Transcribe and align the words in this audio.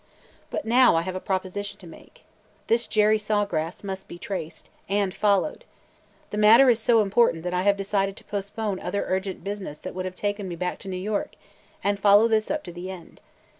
But 0.49 0.65
now 0.65 0.95
I 0.95 1.03
have 1.03 1.13
a 1.13 1.19
proposition 1.19 1.77
to 1.79 1.85
make. 1.85 2.23
This 2.65 2.87
Jerry 2.87 3.19
Saw 3.19 3.45
Grass 3.45 3.83
must 3.83 4.07
be 4.07 4.17
traced– 4.17 4.67
and 4.99 5.13
followed. 5.13 5.63
The 6.31 6.39
matter 6.39 6.71
is 6.71 6.79
so 6.79 7.03
important 7.03 7.43
that 7.43 7.53
I 7.53 7.61
have 7.61 7.77
decided 7.77 8.17
to 8.17 8.23
postpone 8.23 8.79
other 8.79 9.05
urgent 9.07 9.43
business 9.43 9.77
that 9.77 9.93
would 9.93 10.05
have 10.05 10.15
taken 10.15 10.47
me 10.47 10.55
back 10.55 10.79
to 10.79 10.87
New 10.87 10.97
York, 10.97 11.33
and 11.83 11.99
follow 11.99 12.27
this 12.27 12.49
up 12.49 12.63
to 12.63 12.71
the 12.73 12.89
end. 12.89 13.21